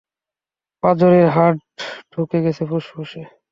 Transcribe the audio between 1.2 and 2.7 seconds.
হাড় ঢুকে গেছে